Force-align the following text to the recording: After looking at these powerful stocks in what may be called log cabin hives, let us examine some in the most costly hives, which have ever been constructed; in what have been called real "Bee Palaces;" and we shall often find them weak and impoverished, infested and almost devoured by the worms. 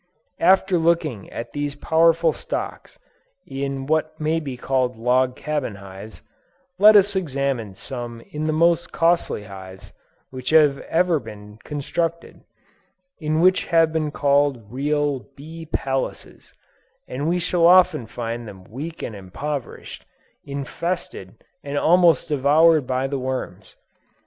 After 0.39 0.79
looking 0.79 1.29
at 1.29 1.51
these 1.51 1.75
powerful 1.75 2.33
stocks 2.33 2.97
in 3.45 3.85
what 3.85 4.19
may 4.19 4.39
be 4.39 4.57
called 4.57 4.95
log 4.95 5.35
cabin 5.35 5.75
hives, 5.75 6.23
let 6.79 6.95
us 6.95 7.15
examine 7.15 7.75
some 7.75 8.19
in 8.31 8.45
the 8.45 8.51
most 8.51 8.91
costly 8.91 9.43
hives, 9.43 9.93
which 10.31 10.49
have 10.49 10.79
ever 10.89 11.19
been 11.19 11.59
constructed; 11.63 12.41
in 13.19 13.41
what 13.41 13.59
have 13.59 13.93
been 13.93 14.09
called 14.09 14.63
real 14.71 15.19
"Bee 15.37 15.67
Palaces;" 15.67 16.51
and 17.07 17.29
we 17.29 17.37
shall 17.37 17.67
often 17.67 18.07
find 18.07 18.47
them 18.47 18.63
weak 18.63 19.03
and 19.03 19.15
impoverished, 19.15 20.03
infested 20.43 21.43
and 21.63 21.77
almost 21.77 22.27
devoured 22.29 22.87
by 22.87 23.05
the 23.05 23.19
worms. 23.19 23.75